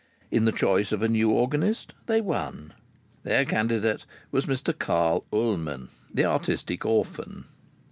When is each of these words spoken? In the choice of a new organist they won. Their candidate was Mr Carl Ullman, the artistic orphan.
In 0.31 0.45
the 0.45 0.51
choice 0.51 0.91
of 0.91 1.03
a 1.03 1.07
new 1.07 1.29
organist 1.29 1.93
they 2.07 2.21
won. 2.21 2.73
Their 3.21 3.45
candidate 3.45 4.03
was 4.31 4.47
Mr 4.47 4.75
Carl 4.75 5.25
Ullman, 5.31 5.89
the 6.11 6.25
artistic 6.25 6.83
orphan. 6.87 7.45